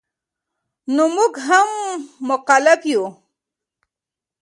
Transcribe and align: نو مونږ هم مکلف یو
نو 0.95 1.03
مونږ 1.15 1.33
هم 1.47 1.69
مکلف 2.29 2.81
یو 2.91 3.03